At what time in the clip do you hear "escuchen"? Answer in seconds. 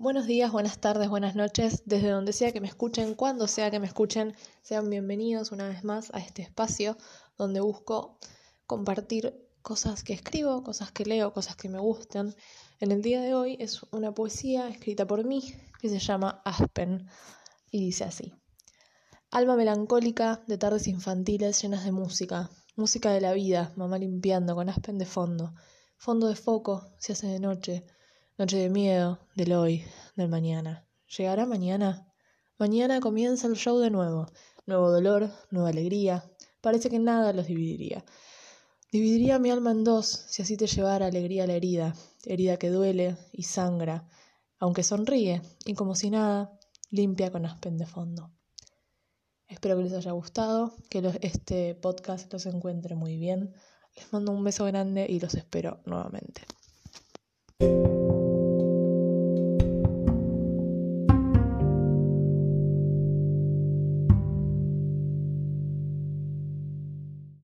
2.68-3.16, 3.88-4.32